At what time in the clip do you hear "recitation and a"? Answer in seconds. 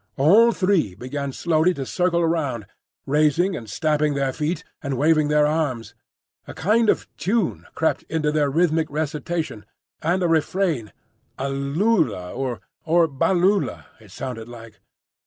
8.89-10.27